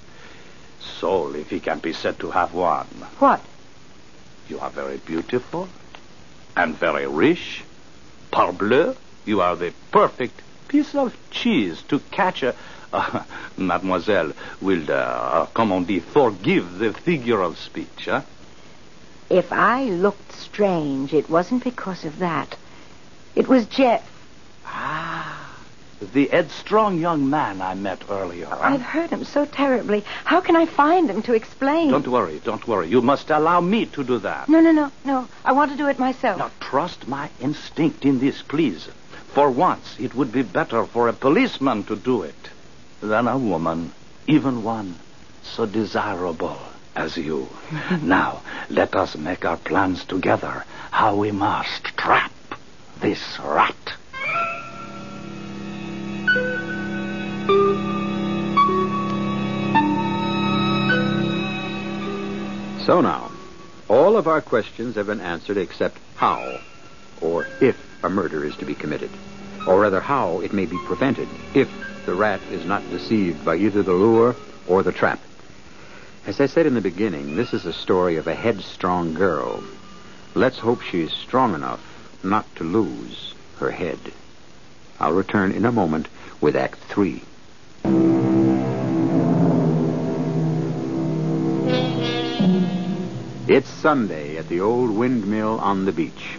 [0.80, 2.86] Soul, if he can be said to have one.
[3.18, 3.40] What?
[4.48, 5.68] You are very beautiful
[6.56, 7.64] and very rich.
[8.30, 12.54] Parbleu, you are the perfect piece of cheese to catch a.
[12.92, 13.22] Uh,
[13.56, 18.22] mademoiselle will, uh, comme on dit, forgive the figure of speech, huh?
[19.30, 22.56] If I looked strange, it wasn't because of that.
[23.34, 24.02] It was Jeff.
[24.64, 25.54] Ah,
[26.00, 28.46] the headstrong young man I met earlier.
[28.46, 28.58] Huh?
[28.60, 30.02] I've hurt him so terribly.
[30.24, 31.90] How can I find him to explain?
[31.90, 32.88] Don't worry, don't worry.
[32.88, 34.48] You must allow me to do that.
[34.48, 35.28] No, no, no, no.
[35.44, 36.38] I want to do it myself.
[36.38, 38.88] Now, trust my instinct in this, please.
[39.34, 42.48] For once, it would be better for a policeman to do it
[43.00, 43.92] than a woman,
[44.26, 44.96] even one
[45.42, 46.58] so desirable
[46.94, 47.48] as you.
[48.02, 52.32] now, let us make our plans together how we must trap
[53.00, 53.74] this rat.
[62.84, 63.30] So now,
[63.88, 66.58] all of our questions have been answered except how
[67.20, 69.10] or if a murder is to be committed,
[69.66, 71.68] or rather how it may be prevented if
[72.08, 74.34] the rat is not deceived by either the lure
[74.66, 75.20] or the trap.
[76.26, 79.62] As I said in the beginning, this is a story of a headstrong girl.
[80.34, 81.82] Let's hope she's strong enough
[82.24, 83.98] not to lose her head.
[84.98, 86.08] I'll return in a moment
[86.40, 87.24] with Act Three.
[93.54, 96.38] It's Sunday at the old windmill on the beach.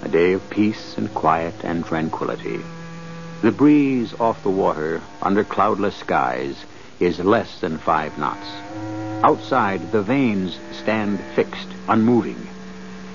[0.00, 2.62] A day of peace and quiet and tranquility.
[3.42, 6.56] The breeze off the water under cloudless skies
[6.98, 8.46] is less than five knots.
[9.24, 12.46] Outside, the vanes stand fixed, unmoving.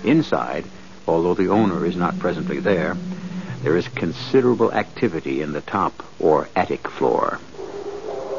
[0.03, 0.65] Inside,
[1.07, 2.97] although the owner is not presently there,
[3.61, 7.39] there is considerable activity in the top or attic floor.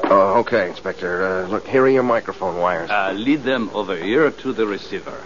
[0.09, 1.23] Oh, okay, Inspector.
[1.25, 2.89] Uh, look, here are your microphone wires.
[2.91, 5.21] Uh, lead them over here to the receiver.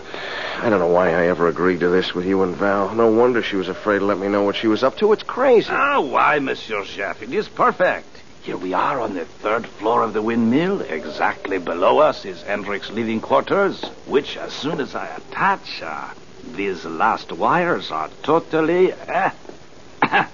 [0.56, 2.94] I don't know why I ever agreed to this with you and Val.
[2.94, 5.12] No wonder she was afraid to let me know what she was up to.
[5.12, 5.68] It's crazy.
[5.70, 7.22] Ah, why, Monsieur Chef?
[7.22, 8.06] It is perfect.
[8.42, 10.80] Here we are on the third floor of the windmill.
[10.80, 16.08] Exactly below us is Hendrik's living quarters, which, as soon as I attach, uh,
[16.54, 19.30] these last wires are totally uh,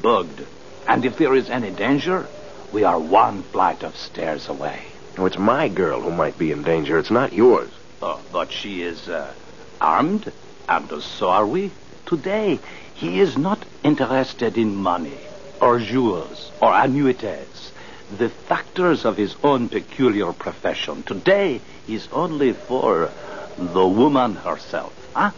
[0.00, 0.46] bugged.
[0.86, 2.28] And if there is any danger,
[2.72, 4.80] we are one flight of stairs away.
[5.18, 6.98] Oh, it's my girl who might be in danger.
[6.98, 7.70] It's not yours.
[8.00, 9.32] Oh, but she is uh,
[9.80, 10.32] armed,
[10.68, 11.70] and so are we.
[12.06, 12.58] Today,
[12.94, 15.18] he is not interested in money,
[15.60, 17.72] or jewels, or annuities,
[18.18, 21.02] the factors of his own peculiar profession.
[21.02, 23.10] Today, he's only for
[23.58, 25.32] the woman herself, huh?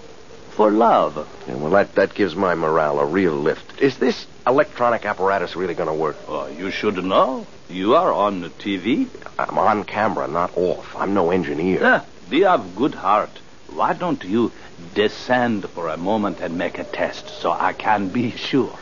[0.57, 1.27] For love.
[1.49, 3.81] Yeah, well, that, that gives my morale a real lift.
[3.81, 6.17] Is this electronic apparatus really going to work?
[6.29, 7.47] Oh, you should know.
[7.71, 9.09] You are on TV.
[9.39, 10.95] I'm on camera, not off.
[10.95, 11.81] I'm no engineer.
[11.81, 13.31] Yeah, be of good heart.
[13.73, 14.53] Why don't you
[14.95, 18.79] descend for a moment and make a test so I can be sure?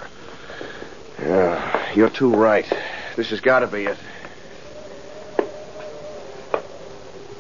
[1.21, 2.67] Yeah, you're too right.
[3.15, 3.99] This has got to be it.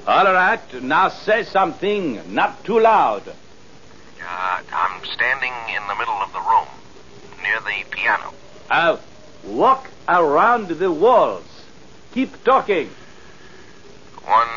[0.06, 3.22] All right, now say something, not too loud.
[4.22, 6.68] Uh, I'm standing in the middle of the room,
[7.42, 8.34] near the piano.
[8.68, 8.98] Uh,
[9.44, 11.46] walk around the walls.
[12.12, 12.90] Keep talking.
[14.24, 14.48] One,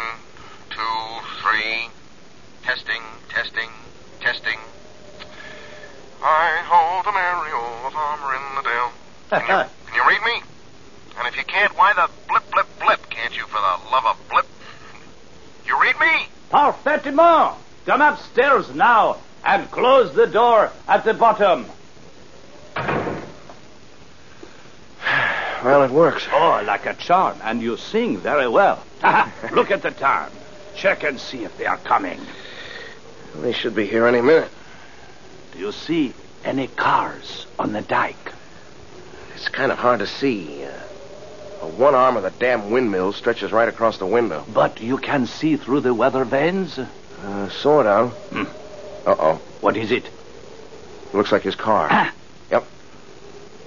[0.69, 1.87] two, three.
[2.63, 3.69] Testing, testing,
[4.21, 4.59] testing.
[6.21, 8.91] I hold the Mario of armor in the dale.
[9.29, 10.41] Can you, can you read me?
[11.17, 13.09] And if you can't, why the blip, blip, blip?
[13.09, 14.45] Can't you, for the love of blip?
[15.65, 16.27] You read me?
[16.51, 17.55] Parfaitement.
[17.85, 21.65] Come upstairs now and close the door at the bottom.
[25.63, 26.27] Well, it works.
[26.31, 28.83] Oh, like a charm, and you sing very well.
[29.53, 30.31] Look at the time.
[30.75, 32.19] Check and see if they are coming.
[33.37, 34.49] They should be here any minute.
[35.53, 38.33] Do you see any cars on the dike?
[39.35, 40.65] It's kind of hard to see.
[40.65, 44.45] Uh, one arm of the damn windmill stretches right across the window.
[44.53, 46.77] But you can see through the weather vanes?
[46.77, 48.11] Uh, sort of.
[48.31, 48.62] Hmm.
[49.05, 49.35] Uh-oh.
[49.61, 50.09] What is it?
[51.13, 51.87] Looks like his car.
[51.91, 52.13] Ah.
[52.51, 52.65] Yep.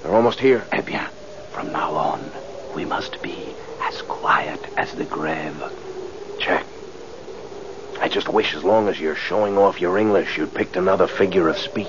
[0.03, 0.65] They're almost here.
[0.73, 1.07] Eh bien,
[1.53, 2.31] from now on,
[2.75, 5.63] we must be as quiet as the grave.
[6.41, 6.65] Check.
[8.01, 11.49] I just wish as long as you're showing off your English, you'd picked another figure
[11.49, 11.87] of speech.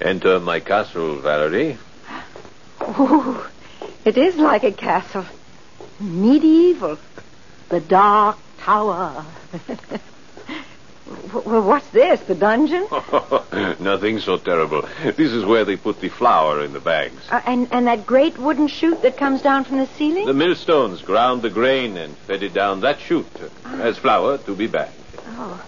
[0.00, 1.78] Enter my castle, Valerie.
[2.98, 3.42] Ooh,
[4.04, 5.24] it is like a castle.
[5.98, 6.98] Medieval.
[7.74, 9.24] The Dark Tower.
[11.34, 12.20] well, what's this?
[12.20, 12.86] The dungeon?
[13.80, 14.88] Nothing so terrible.
[15.02, 17.20] This is where they put the flour in the bags.
[17.32, 20.24] Uh, and, and that great wooden chute that comes down from the ceiling?
[20.24, 23.26] The millstones ground the grain and fed it down that chute
[23.64, 24.94] as flour to be bagged.
[25.30, 25.60] Oh,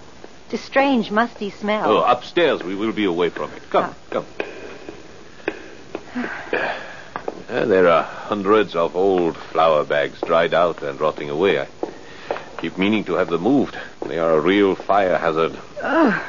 [0.45, 1.91] it's a strange, musty smell.
[1.91, 3.69] Oh, upstairs we will be away from it.
[3.69, 3.95] Come, Ah.
[4.11, 4.27] come.
[7.49, 11.61] Uh, there are hundreds of old flour bags dried out and rotting away.
[11.61, 11.67] I
[12.59, 13.77] keep meaning to have them moved.
[14.07, 15.57] They are a real fire hazard.
[15.83, 16.27] Oh,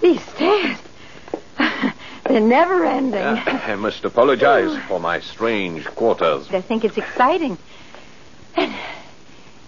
[0.00, 0.78] these stairs.
[2.26, 3.20] They're never ending.
[3.22, 6.48] Uh, I must apologize for my strange quarters.
[6.50, 7.58] I think it's exciting.
[8.56, 8.74] And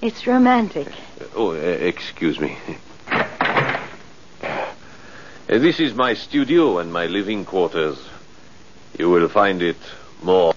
[0.01, 0.89] it's romantic.
[1.35, 2.57] Oh, uh, excuse me.
[5.49, 7.99] Uh, this is my studio and my living quarters.
[8.99, 9.77] You will find it
[10.23, 10.55] more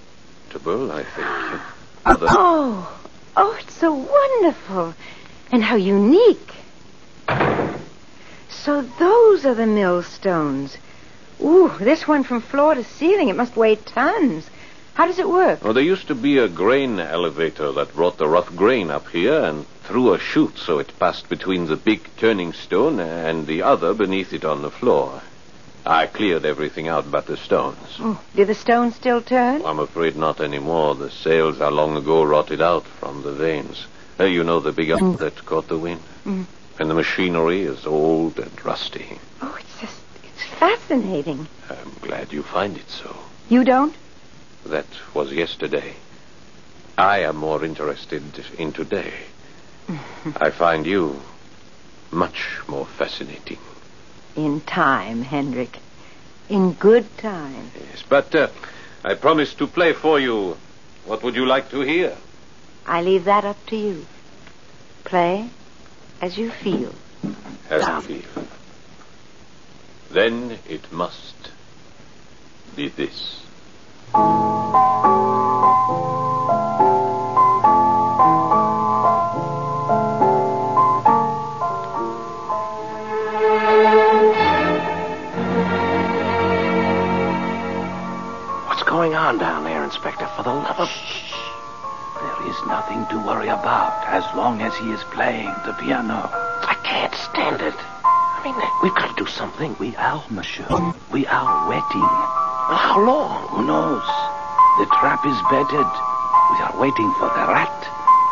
[0.50, 1.62] comfortable, I think.
[2.06, 3.00] Other- Oh,
[3.36, 4.94] oh, it's so wonderful.
[5.52, 6.54] And how unique.
[8.50, 10.78] So those are the millstones.
[11.42, 13.30] Ooh, this one from floor to ceiling.
[13.30, 14.50] It must weigh tons.
[14.94, 15.64] How does it work?
[15.64, 19.42] Well, there used to be a grain elevator that brought the rough grain up here
[19.46, 23.94] and through a chute so it passed between the big turning stone and the other
[23.94, 25.22] beneath it on the floor.
[25.86, 27.98] I cleared everything out but the stones.
[28.00, 29.66] Oh, do the stones still turn?
[29.66, 30.96] I'm afraid not anymore.
[30.96, 33.88] The sails are long ago rotted out from the vanes.
[34.20, 36.02] Uh, you know the big up that caught the wind?
[36.26, 36.46] Mm.
[36.80, 39.20] And the machinery is old and rusty.
[39.42, 41.48] Oh, it's just, it's fascinating.
[41.70, 43.16] I'm glad you find it so.
[43.50, 43.96] You don't?
[44.66, 45.94] That was yesterday.
[46.98, 48.24] I am more interested
[48.58, 49.14] in today.
[50.36, 51.22] I find you
[52.12, 53.58] much more fascinating.
[54.40, 55.80] In time, Hendrik.
[56.48, 57.72] In good time.
[57.76, 58.48] Yes, but uh,
[59.04, 60.56] I promised to play for you.
[61.06, 62.16] What would you like to hear?
[62.86, 64.06] I leave that up to you.
[65.04, 65.50] Play
[66.22, 66.96] as you feel.
[67.70, 68.46] As you feel.
[70.10, 71.52] Then it must
[72.78, 73.42] be this.
[89.30, 90.26] On down there, Inspector?
[90.36, 90.90] For the love of...
[90.90, 91.34] Shh.
[92.18, 96.30] There is nothing to worry about as long as he is playing the piano.
[96.34, 97.78] I can't stand it.
[97.78, 99.76] I mean, we've got to do something.
[99.78, 100.66] We are, monsieur.
[101.12, 102.02] We are waiting.
[102.02, 103.48] Well, how long?
[103.50, 104.08] Who knows?
[104.82, 105.90] The trap is bedded.
[106.50, 107.80] We are waiting for the rat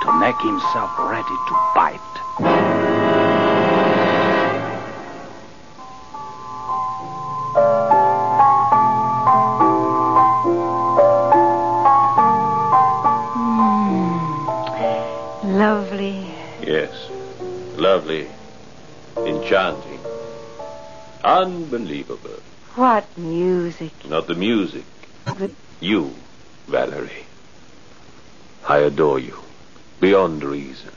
[0.01, 2.76] to make himself ready to bite.
[24.27, 24.83] The music.
[25.79, 26.13] You,
[26.67, 27.25] Valerie.
[28.67, 29.37] I adore you.
[30.01, 30.91] Beyond reason.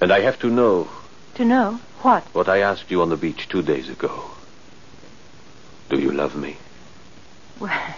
[0.00, 0.88] And I have to know
[1.36, 2.24] To know what?
[2.34, 4.24] what I asked you on the beach two days ago.
[5.88, 6.56] Do you love me?
[7.60, 7.94] Well,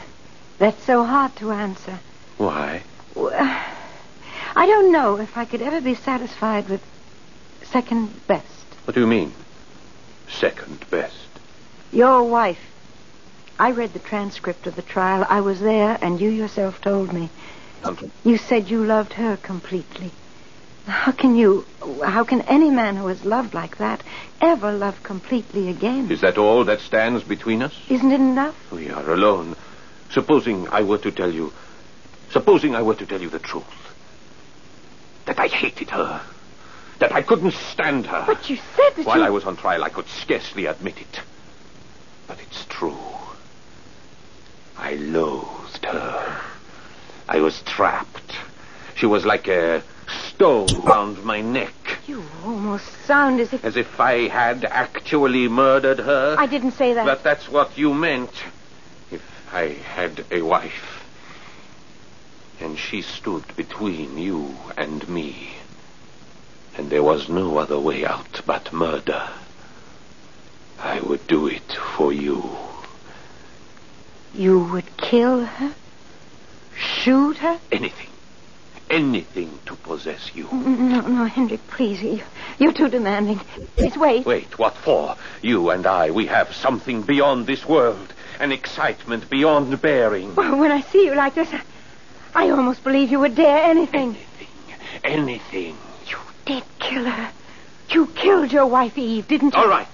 [0.58, 1.98] that's so hard to answer.
[2.36, 2.82] Why?
[3.14, 6.82] Well, I don't know if I could ever be satisfied with
[7.64, 8.46] second best.
[8.84, 9.32] What do you mean?
[10.28, 11.14] Second best.
[11.92, 12.60] Your wife.
[13.58, 15.26] I read the transcript of the trial.
[15.28, 17.30] I was there, and you yourself told me.
[18.24, 20.10] You said you loved her completely.
[20.86, 21.64] How can you,
[22.04, 24.02] how can any man who has loved like that
[24.40, 26.10] ever love completely again?
[26.10, 27.74] Is that all that stands between us?
[27.88, 28.54] Isn't it enough?
[28.70, 29.56] We are alone.
[30.10, 31.52] Supposing I were to tell you.
[32.30, 33.64] Supposing I were to tell you the truth.
[35.26, 36.22] That I hated her.
[37.00, 38.24] That I couldn't stand her.
[38.26, 39.24] But you said that While you...
[39.24, 41.20] I was on trial, I could scarcely admit it.
[42.28, 42.96] But it's true.
[44.96, 46.40] I loathed her.
[47.28, 48.32] I was trapped.
[48.94, 49.82] She was like a
[50.30, 51.74] stone round my neck.
[52.06, 53.62] You almost sound as if...
[53.62, 56.36] As if I had actually murdered her.
[56.38, 57.04] I didn't say that.
[57.04, 58.30] But that's what you meant.
[59.10, 59.22] If
[59.52, 61.04] I had a wife.
[62.58, 65.56] And she stood between you and me.
[66.78, 69.28] And there was no other way out but murder.
[70.80, 72.65] I would do it for you.
[74.36, 75.74] You would kill her?
[76.76, 77.58] Shoot her?
[77.72, 78.10] Anything.
[78.90, 80.46] Anything to possess you.
[80.52, 82.02] No, no, Hendrik, please.
[82.02, 82.20] You,
[82.58, 83.38] you're too demanding.
[83.76, 84.26] Please wait.
[84.26, 85.16] Wait, what for?
[85.42, 88.12] You and I, we have something beyond this world.
[88.38, 90.34] An excitement beyond bearing.
[90.34, 91.62] Well, when I see you like this, I,
[92.34, 94.16] I almost believe you would dare anything.
[95.02, 95.02] Anything.
[95.02, 95.76] Anything.
[96.06, 97.32] You did kill her.
[97.90, 99.60] You killed your wife, Eve, didn't you?
[99.60, 99.88] All right.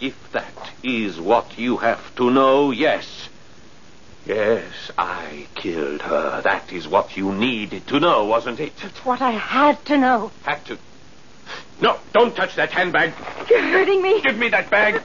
[0.00, 3.28] If that is what you have to know, yes.
[4.26, 6.40] Yes, I killed her.
[6.42, 8.72] That is what you needed to know, wasn't it?
[8.82, 10.30] It's what I had to know.
[10.44, 10.78] Had to.
[11.80, 13.12] No, don't touch that handbag.
[13.48, 14.20] You're hurting me.
[14.22, 15.02] Give me that bag.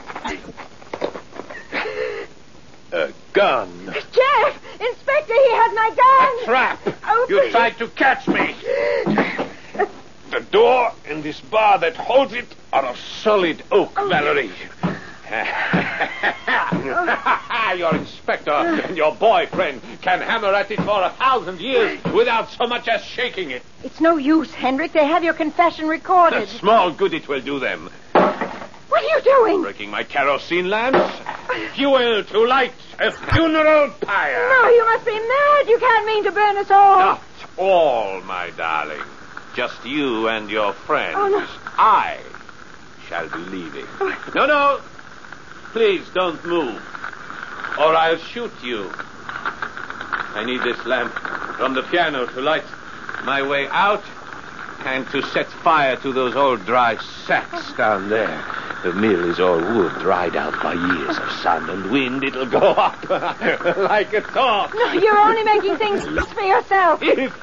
[2.91, 3.93] A gun.
[4.13, 4.61] Jeff!
[4.79, 6.43] Inspector, he had my gun!
[6.43, 6.79] A trap.
[7.05, 8.55] Oh, you tried to catch me.
[10.31, 14.07] The door and this bar that holds it are of solid oak, Oh.
[14.09, 14.51] Valerie.
[17.77, 22.67] your inspector and your boyfriend can hammer at it for a thousand years without so
[22.67, 23.63] much as shaking it.
[23.83, 24.93] It's no use, Hendrik.
[24.93, 26.47] They have your confession recorded.
[26.49, 27.89] Small good it will do them.
[28.13, 29.61] What are you doing?
[29.61, 31.13] Breaking my kerosene lamps.
[31.75, 34.49] Fuel to light a funeral pyre.
[34.49, 35.67] No, you must be mad.
[35.67, 36.99] You can't mean to burn us all.
[36.99, 37.21] Not
[37.57, 39.01] all, my darling.
[39.55, 41.15] Just you and your friends.
[41.17, 41.45] Oh, no.
[41.77, 42.19] I
[43.07, 43.85] shall be leaving.
[43.99, 44.31] Oh.
[44.35, 44.81] No, no.
[45.75, 46.81] Please don't move.
[47.77, 48.89] Or I'll shoot you.
[48.95, 51.11] I need this lamp
[51.57, 52.63] from the piano to light
[53.25, 54.01] my way out
[54.85, 56.95] and to set fire to those old dry
[57.27, 58.41] sacks down there.
[58.83, 62.23] The mill is all wood, dried out by years of sun and wind.
[62.23, 64.71] It'll go up like a torch.
[64.73, 67.03] No, you're only making things worse for yourself.
[67.03, 67.33] If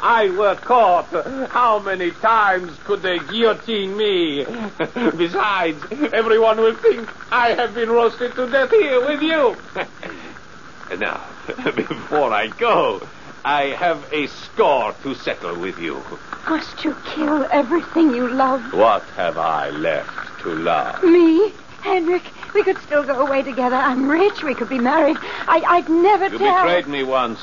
[0.00, 1.06] I were caught,
[1.50, 4.44] how many times could they guillotine me?
[4.94, 9.56] Besides, everyone will think I have been roasted to death here with you.
[10.98, 11.20] now,
[11.74, 13.02] before I go,
[13.44, 16.00] I have a score to settle with you.
[16.48, 18.72] Must you kill everything you love?
[18.72, 21.02] What have I left to love?
[21.02, 21.52] Me?
[21.80, 22.22] Hendrik,
[22.54, 23.74] we could still go away together.
[23.74, 24.44] I'm rich.
[24.44, 25.16] We could be married.
[25.20, 26.62] I, I'd never You tell.
[26.64, 27.40] betrayed me once.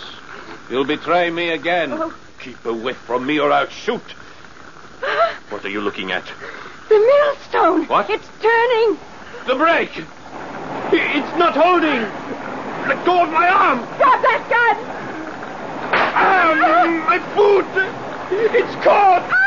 [0.69, 1.91] You'll betray me again.
[1.91, 2.13] Oh.
[2.39, 4.01] Keep away from me or I'll shoot.
[5.49, 6.23] What are you looking at?
[6.87, 7.85] The millstone.
[7.87, 8.09] What?
[8.09, 8.97] It's turning.
[9.45, 9.97] The brake!
[10.91, 12.01] It's not holding!
[12.87, 13.79] Let go of my arm!
[13.97, 14.77] Drop that gun.
[15.91, 17.65] Ah, my foot!
[18.55, 19.39] It's caught!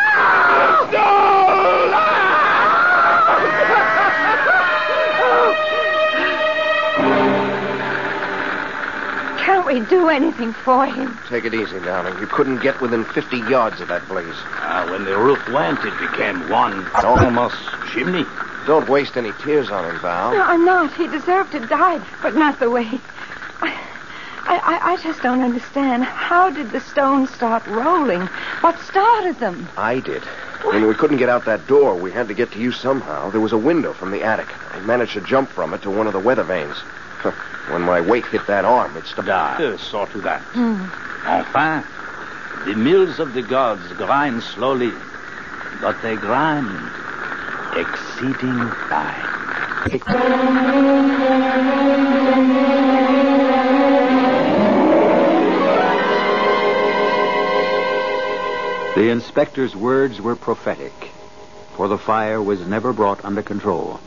[9.43, 11.19] Can't we do anything for him?
[11.29, 12.17] Take it easy, darling.
[12.21, 14.37] You couldn't get within 50 yards of that blaze.
[14.37, 17.57] Ah, when the roof went, it became one almost
[17.93, 18.25] chimney.
[18.67, 20.33] Don't waste any tears on him, Val.
[20.33, 20.95] No, I'm not.
[20.95, 22.89] He deserved to die, but not the way.
[24.45, 26.05] I, I, I just don't understand.
[26.05, 28.21] How did the stones start rolling?
[28.61, 29.69] What started them?
[29.77, 30.23] I did.
[30.63, 33.31] When we couldn't get out that door, we had to get to you somehow.
[33.31, 34.47] There was a window from the attic.
[34.73, 36.77] I managed to jump from it to one of the weather vanes.
[37.71, 39.29] When my weight hit that arm, it stopped.
[39.29, 40.43] Ah, saw to that.
[41.25, 41.85] Enfin,
[42.67, 44.93] the mills of the gods grind slowly,
[45.81, 46.69] but they grind
[47.77, 49.29] exceeding fine.
[58.95, 60.93] The inspector's words were prophetic,
[61.77, 64.01] for the fire was never brought under control,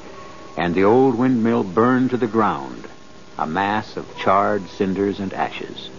[0.57, 2.88] and the old windmill burned to the ground,
[3.38, 5.89] a mass of charred cinders and ashes.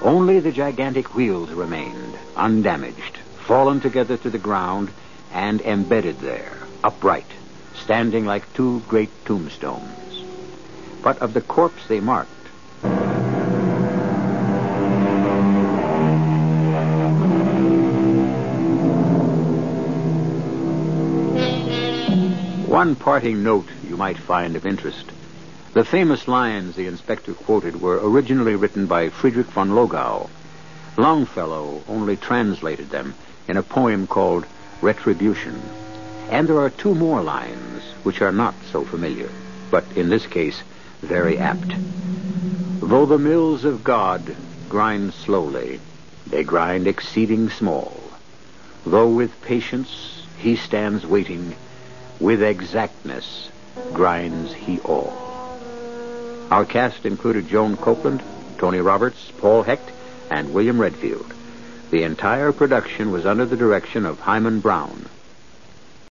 [0.00, 4.90] Only the gigantic wheels remained, undamaged, fallen together to the ground,
[5.32, 7.30] and embedded there, upright,
[7.74, 10.24] standing like two great tombstones.
[11.02, 12.30] But of the corpse they marked,
[22.78, 25.10] One parting note you might find of interest.
[25.78, 30.28] The famous lines the inspector quoted were originally written by Friedrich von Logau.
[30.96, 33.14] Longfellow only translated them
[33.46, 34.44] in a poem called
[34.82, 35.62] Retribution.
[36.30, 39.30] And there are two more lines which are not so familiar,
[39.70, 40.64] but in this case
[41.00, 41.72] very apt.
[42.80, 44.34] Though the mills of God
[44.68, 45.78] grind slowly,
[46.26, 48.02] they grind exceeding small.
[48.84, 51.54] Though with patience he stands waiting,
[52.18, 53.52] with exactness
[53.92, 55.27] grinds he all.
[56.50, 58.22] Our cast included Joan Copeland,
[58.58, 59.90] Tony Roberts, Paul Hecht,
[60.30, 61.26] and William Redfield.
[61.90, 65.06] The entire production was under the direction of Himan Brown.